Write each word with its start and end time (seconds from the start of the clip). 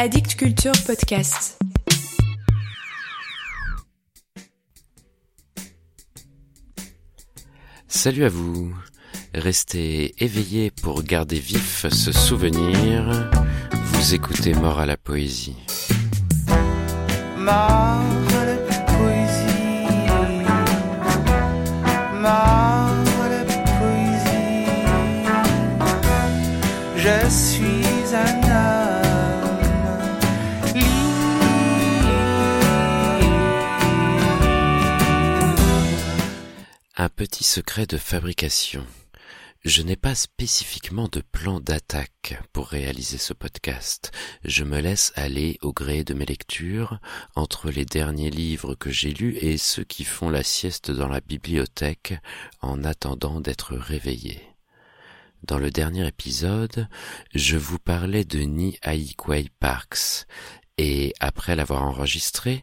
Addict 0.00 0.36
Culture 0.36 0.70
Podcast. 0.86 1.58
Salut 7.88 8.22
à 8.22 8.28
vous. 8.28 8.72
Restez 9.34 10.14
éveillés 10.22 10.70
pour 10.70 11.02
garder 11.02 11.40
vif 11.40 11.86
ce 11.90 12.12
souvenir. 12.12 13.28
Vous 13.72 14.14
écoutez 14.14 14.54
Mort 14.54 14.78
à 14.78 14.86
la 14.86 14.96
poésie. 14.96 15.56
Mort 17.36 18.27
petit 37.18 37.42
secret 37.42 37.84
de 37.84 37.96
fabrication. 37.96 38.86
Je 39.64 39.82
n'ai 39.82 39.96
pas 39.96 40.14
spécifiquement 40.14 41.08
de 41.08 41.20
plan 41.20 41.58
d'attaque 41.58 42.40
pour 42.52 42.68
réaliser 42.68 43.18
ce 43.18 43.32
podcast. 43.32 44.12
Je 44.44 44.62
me 44.62 44.78
laisse 44.78 45.12
aller 45.16 45.58
au 45.60 45.72
gré 45.72 46.04
de 46.04 46.14
mes 46.14 46.26
lectures, 46.26 47.00
entre 47.34 47.72
les 47.72 47.84
derniers 47.84 48.30
livres 48.30 48.76
que 48.76 48.92
j'ai 48.92 49.12
lus 49.12 49.36
et 49.38 49.58
ceux 49.58 49.82
qui 49.82 50.04
font 50.04 50.30
la 50.30 50.44
sieste 50.44 50.92
dans 50.92 51.08
la 51.08 51.20
bibliothèque 51.20 52.14
en 52.60 52.84
attendant 52.84 53.40
d'être 53.40 53.74
réveillés. 53.74 54.54
Dans 55.42 55.58
le 55.58 55.72
dernier 55.72 56.06
épisode, 56.06 56.86
je 57.34 57.56
vous 57.56 57.80
parlais 57.80 58.24
de 58.24 58.38
Ni 58.38 58.78
Aikwei 58.84 59.48
Parks, 59.58 60.28
et 60.76 61.14
après 61.18 61.56
l'avoir 61.56 61.82
enregistré, 61.82 62.62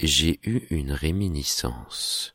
j'ai 0.00 0.40
eu 0.42 0.66
une 0.70 0.90
réminiscence. 0.90 2.34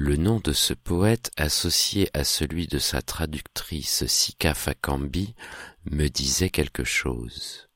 Le 0.00 0.14
nom 0.14 0.38
de 0.38 0.52
ce 0.52 0.74
poète 0.74 1.32
associé 1.36 2.08
à 2.14 2.22
celui 2.22 2.68
de 2.68 2.78
sa 2.78 3.02
traductrice 3.02 4.06
Sika 4.06 4.54
Fakambi 4.54 5.34
me 5.90 6.06
disait 6.06 6.50
quelque 6.50 6.84
chose. 6.84 7.68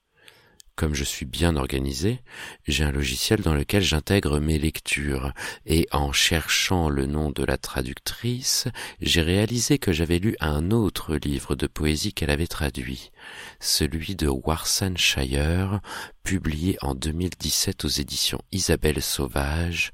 Comme 0.77 0.95
je 0.95 1.03
suis 1.03 1.27
bien 1.27 1.57
organisé, 1.57 2.21
j'ai 2.69 2.85
un 2.85 2.93
logiciel 2.93 3.41
dans 3.41 3.55
lequel 3.55 3.83
j'intègre 3.83 4.39
mes 4.39 4.61
lectures, 4.61 5.33
et 5.67 5.89
en 5.91 6.13
cherchant 6.13 6.89
le 6.89 7.07
nom 7.07 7.33
de 7.33 7.43
la 7.45 7.59
traductrice, 7.59 8.69
j'ai 9.01 9.23
réalisé 9.23 9.79
que 9.79 9.93
j'avais 9.93 10.21
lu 10.21 10.37
un 10.39 10.71
autre 10.71 11.17
livre 11.17 11.57
de 11.57 11.67
poésie 11.67 12.13
qu'elle 12.15 12.31
avait 12.31 12.47
traduit, 12.47 13.11
celui 13.59 14.15
de 14.15 14.29
Warsan 14.29 14.97
Shire, 14.97 15.81
publié 16.23 16.79
en 16.83 16.95
2017 16.95 17.85
aux 17.85 17.89
éditions 17.89 18.43
Isabelle 18.53 19.03
Sauvage, 19.03 19.93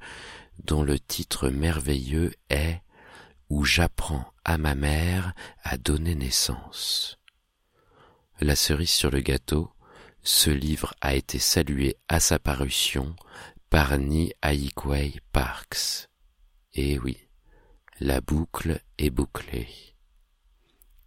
dont 0.69 0.83
le 0.83 1.01
titre 1.01 1.49
merveilleux 1.49 2.33
est 2.51 2.83
Où 3.49 3.65
j'apprends 3.65 4.31
à 4.45 4.59
ma 4.59 4.75
mère 4.75 5.33
à 5.63 5.79
donner 5.79 6.15
naissance. 6.15 7.19
La 8.41 8.55
cerise 8.55 8.91
sur 8.91 9.11
le 9.11 9.21
gâteau, 9.21 9.73
ce 10.23 10.51
livre 10.51 10.95
a 11.01 11.15
été 11.15 11.39
salué 11.39 11.97
à 12.09 12.21
sa 12.21 12.39
parution 12.39 13.17
par 13.71 13.97
Ni 13.97 14.35
Aikwei 14.43 15.19
Parks. 15.33 16.11
Et 16.75 16.99
oui, 16.99 17.17
la 18.01 18.21
boucle 18.21 18.83
est 18.99 19.11
bouclée. 19.11 19.69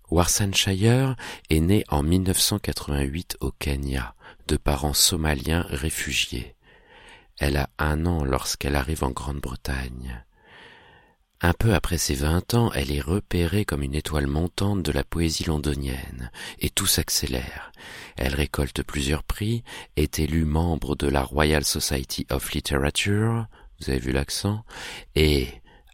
Warsanshire 0.09 1.15
est 1.51 1.59
né 1.59 1.83
en 1.89 2.01
1988 2.01 3.37
au 3.39 3.51
Kenya, 3.51 4.15
de 4.47 4.57
parents 4.57 4.95
somaliens 4.95 5.65
réfugiés. 5.69 6.55
Elle 7.39 7.57
a 7.57 7.69
un 7.77 8.05
an 8.05 8.23
lorsqu'elle 8.23 8.75
arrive 8.75 9.03
en 9.03 9.11
Grande-Bretagne. 9.11 10.23
Un 11.43 11.53
peu 11.53 11.73
après 11.73 11.97
ses 11.97 12.13
vingt 12.13 12.53
ans, 12.53 12.71
elle 12.73 12.91
est 12.91 13.01
repérée 13.01 13.65
comme 13.65 13.81
une 13.81 13.95
étoile 13.95 14.27
montante 14.27 14.83
de 14.83 14.91
la 14.91 15.03
poésie 15.03 15.45
londonienne, 15.45 16.29
et 16.59 16.69
tout 16.69 16.85
s'accélère. 16.85 17.71
Elle 18.15 18.35
récolte 18.35 18.83
plusieurs 18.83 19.23
prix, 19.23 19.63
est 19.95 20.19
élue 20.19 20.45
membre 20.45 20.95
de 20.95 21.07
la 21.07 21.23
Royal 21.23 21.65
Society 21.65 22.27
of 22.29 22.51
Literature, 22.51 23.47
vous 23.79 23.89
avez 23.89 23.99
vu 23.99 24.11
l'accent, 24.11 24.63
et, 25.15 25.47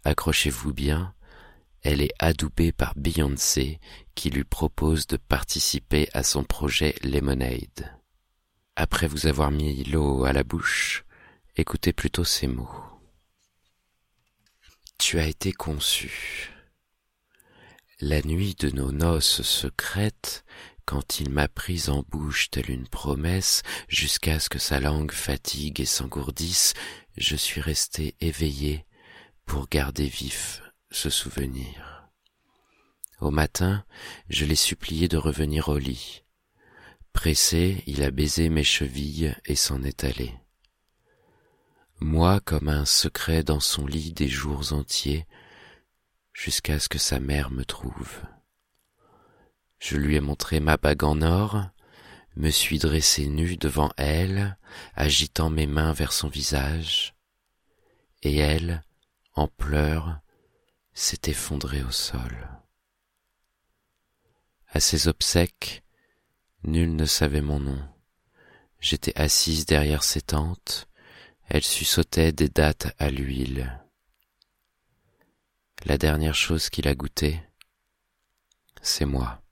accrochez-vous 0.04 0.74
bien, 0.74 1.14
elle 1.82 2.02
est 2.02 2.12
adoubée 2.18 2.72
par 2.72 2.92
Beyoncé, 2.96 3.80
qui 4.14 4.28
lui 4.28 4.44
propose 4.44 5.06
de 5.06 5.16
participer 5.16 6.10
à 6.12 6.22
son 6.22 6.44
projet 6.44 6.94
Lemonade. 7.02 7.96
Après 8.76 9.06
vous 9.06 9.26
avoir 9.26 9.50
mis 9.50 9.84
l'eau 9.84 10.24
à 10.24 10.34
la 10.34 10.44
bouche, 10.44 11.04
écoutez 11.58 11.92
plutôt 11.92 12.24
ces 12.24 12.46
mots. 12.46 12.70
Tu 14.96 15.18
as 15.18 15.26
été 15.26 15.52
conçu. 15.52 16.52
La 18.00 18.22
nuit 18.22 18.54
de 18.54 18.70
nos 18.70 18.92
noces 18.92 19.42
secrètes, 19.42 20.44
quand 20.84 21.18
il 21.18 21.30
m'a 21.30 21.48
prise 21.48 21.88
en 21.88 22.04
bouche 22.08 22.48
telle 22.50 22.70
une 22.70 22.86
promesse, 22.86 23.62
jusqu'à 23.88 24.38
ce 24.38 24.48
que 24.48 24.60
sa 24.60 24.78
langue 24.78 25.10
fatigue 25.10 25.80
et 25.80 25.84
s'engourdisse, 25.84 26.74
je 27.16 27.34
suis 27.34 27.60
resté 27.60 28.14
éveillé 28.20 28.86
pour 29.44 29.68
garder 29.68 30.06
vif 30.06 30.62
ce 30.92 31.10
souvenir. 31.10 32.08
Au 33.20 33.32
matin, 33.32 33.84
je 34.28 34.44
l'ai 34.44 34.54
supplié 34.54 35.08
de 35.08 35.16
revenir 35.16 35.68
au 35.68 35.78
lit. 35.78 36.22
Pressé, 37.12 37.82
il 37.88 38.04
a 38.04 38.12
baisé 38.12 38.48
mes 38.48 38.62
chevilles 38.62 39.34
et 39.44 39.56
s'en 39.56 39.82
est 39.82 40.04
allé. 40.04 40.32
Moi 42.00 42.40
comme 42.40 42.68
un 42.68 42.84
secret 42.84 43.42
dans 43.42 43.60
son 43.60 43.86
lit 43.86 44.12
des 44.12 44.28
jours 44.28 44.72
entiers, 44.72 45.26
jusqu'à 46.32 46.78
ce 46.78 46.88
que 46.88 46.98
sa 46.98 47.18
mère 47.18 47.50
me 47.50 47.64
trouve. 47.64 48.20
Je 49.80 49.96
lui 49.96 50.14
ai 50.14 50.20
montré 50.20 50.60
ma 50.60 50.76
bague 50.76 51.02
en 51.02 51.22
or, 51.22 51.68
me 52.36 52.50
suis 52.50 52.78
dressé 52.78 53.26
nu 53.26 53.56
devant 53.56 53.90
elle, 53.96 54.56
agitant 54.94 55.50
mes 55.50 55.66
mains 55.66 55.92
vers 55.92 56.12
son 56.12 56.28
visage, 56.28 57.14
et 58.22 58.36
elle, 58.36 58.82
en 59.34 59.48
pleurs, 59.48 60.20
s'est 60.94 61.30
effondrée 61.30 61.82
au 61.82 61.90
sol. 61.90 62.48
À 64.68 64.78
ses 64.78 65.08
obsèques, 65.08 65.82
nul 66.62 66.94
ne 66.94 67.06
savait 67.06 67.40
mon 67.40 67.58
nom. 67.58 67.80
J'étais 68.80 69.16
assise 69.18 69.66
derrière 69.66 70.04
ses 70.04 70.22
tentes, 70.22 70.87
elle 71.48 71.64
suçotait 71.64 72.32
des 72.32 72.48
dattes 72.48 72.94
à 72.98 73.10
l'huile. 73.10 73.82
La 75.84 75.96
dernière 75.96 76.34
chose 76.34 76.68
qu'il 76.68 76.86
a 76.88 76.94
goûtée, 76.94 77.40
c'est 78.82 79.06
moi. 79.06 79.42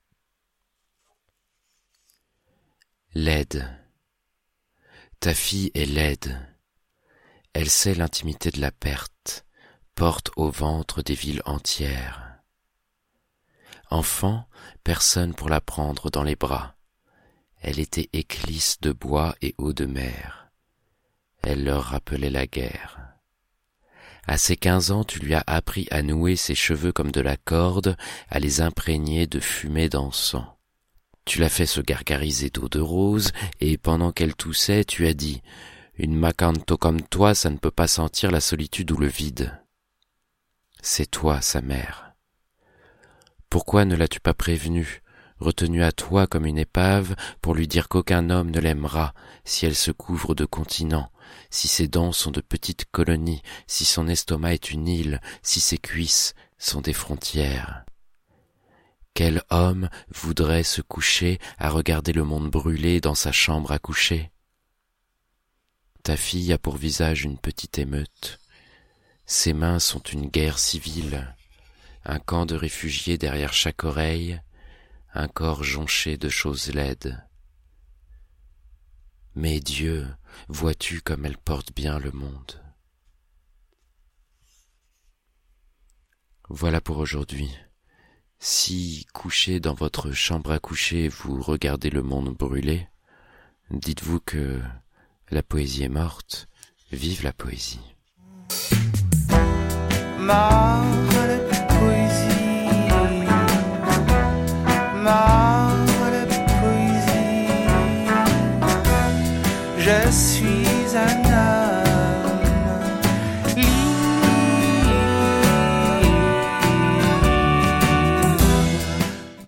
Laide. 3.15 3.67
Ta 5.21 5.33
fille 5.33 5.71
est 5.75 5.87
laide. 5.87 6.39
Elle 7.55 7.71
sait 7.71 7.95
l'intimité 7.95 8.51
de 8.51 8.61
la 8.61 8.71
perte, 8.71 9.47
porte 9.95 10.31
au 10.37 10.51
ventre 10.51 11.01
des 11.01 11.15
villes 11.15 11.43
entières. 11.47 12.43
Enfant, 13.89 14.47
personne 14.85 15.35
pour 15.35 15.49
la 15.49 15.63
prendre 15.63 16.11
dans 16.11 16.25
les 16.25 16.37
bras. 16.37 16.77
Elle 17.63 17.79
était 17.79 18.11
éclisse 18.13 18.81
de 18.81 18.93
bois 18.93 19.35
et 19.41 19.55
eau 19.57 19.73
de 19.73 19.87
mer. 19.87 20.46
Elle 21.49 21.63
leur 21.63 21.85
rappelait 21.85 22.29
la 22.29 22.49
guerre. 22.49 22.99
À 24.27 24.37
ses 24.37 24.57
quinze 24.57 24.91
ans, 24.91 25.05
tu 25.05 25.21
lui 25.21 25.33
as 25.33 25.45
appris 25.47 25.87
à 25.93 26.03
nouer 26.03 26.35
ses 26.35 26.57
cheveux 26.57 26.91
comme 26.91 27.13
de 27.13 27.21
la 27.21 27.37
corde, 27.37 27.97
à 28.29 28.41
les 28.41 28.61
imprégner 28.61 29.29
de 29.29 29.39
fumée 29.39 29.89
d'encens. 29.89 30.45
Tu 31.25 31.39
l'as 31.39 31.49
fait 31.49 31.67
se 31.67 31.81
gargariser 31.81 32.51
d'eau 32.51 32.69
de 32.69 32.81
rose, 32.81 33.31
et 33.61 33.79
pendant 33.79 34.11
qu'elle 34.11 34.35
toussait, 34.35 34.85
tu 34.85 35.07
as 35.07 35.15
dit 35.15 35.41
Une 35.97 36.17
macanto 36.17 36.77
comme 36.77 37.01
toi, 37.01 37.33
ça 37.37 37.49
ne 37.49 37.59
peut 37.59 37.71
pas 37.71 37.87
sentir 37.87 38.33
la 38.33 38.41
solitude 38.41 38.91
ou 38.91 38.97
le 38.97 39.07
vide. 39.07 39.57
C'est 40.83 41.09
toi, 41.09 41.41
sa 41.41 41.63
mère. 41.63 42.17
Pourquoi 43.51 43.85
ne 43.85 43.95
l'as-tu 43.95 44.19
pas 44.19 44.35
prévenue, 44.35 45.01
retenue 45.39 45.85
à 45.85 45.93
toi 45.93 46.27
comme 46.27 46.47
une 46.47 46.59
épave, 46.59 47.15
pour 47.41 47.55
lui 47.55 47.69
dire 47.69 47.89
qu'aucun 47.89 48.31
homme 48.31 48.51
ne 48.51 48.59
l'aimera 48.59 49.15
si 49.45 49.65
elle 49.65 49.77
se 49.77 49.93
couvre 49.93 50.35
de 50.35 50.45
continents, 50.45 51.13
si 51.51 51.69
ses 51.69 51.89
dents 51.89 52.13
sont 52.13 52.31
de 52.31 52.41
petites 52.41 52.85
colonies, 52.91 53.43
si 53.67 53.85
son 53.85 54.09
estomac 54.09 54.55
est 54.55 54.71
une 54.71 54.89
île, 54.89 55.21
si 55.43 55.61
ses 55.61 55.79
cuisses 55.79 56.35
sont 56.59 56.81
des 56.81 56.93
frontières. 56.93 57.85
Quel 59.15 59.43
homme 59.51 59.89
voudrait 60.09 60.63
se 60.63 60.83
coucher 60.83 61.39
à 61.59 61.71
regarder 61.71 62.13
le 62.13 62.25
monde 62.25 62.51
brûler 62.51 63.01
dans 63.01 63.15
sa 63.15 63.33
chambre 63.33 63.73
à 63.73 63.79
coucher? 63.79 64.31
Ta 66.03 66.17
fille 66.17 66.53
a 66.53 66.59
pour 66.59 66.77
visage 66.77 67.25
une 67.25 67.39
petite 67.39 67.79
émeute. 67.79 68.39
Ses 69.25 69.55
mains 69.55 69.79
sont 69.79 70.01
une 70.01 70.29
guerre 70.29 70.59
civile, 70.59 71.35
un 72.05 72.19
camp 72.19 72.47
de 72.47 72.55
réfugiés 72.55 73.19
derrière 73.19 73.53
chaque 73.53 73.85
oreille, 73.85 74.41
un 75.15 75.29
corps 75.29 75.65
jonché 75.65 76.17
de 76.17 76.29
choses 76.29 76.73
laides. 76.73 77.21
Mais 79.37 79.61
Dieu, 79.61 80.07
vois-tu 80.49 81.03
comme 81.03 81.27
elle 81.27 81.37
porte 81.37 81.75
bien 81.75 81.99
le 81.99 82.11
monde 82.11 82.63
Voilà 86.49 86.81
pour 86.81 86.97
aujourd'hui. 86.97 87.51
Si, 88.39 89.07
couché 89.13 89.61
dans 89.61 89.75
votre 89.75 90.13
chambre 90.13 90.53
à 90.53 90.59
coucher, 90.59 91.09
vous 91.09 91.43
regardez 91.43 91.91
le 91.91 92.03
monde 92.03 92.35
brûler, 92.35 92.89
dites-vous 93.71 94.21
que 94.21 94.63
la 95.31 95.43
poésie 95.43 95.83
est 95.83 95.91
morte, 95.91 96.49
vive 96.91 97.23
la 97.23 97.35
poésie. 97.35 97.81
Je 109.87 110.11
suis 110.11 110.97
un 110.97 111.36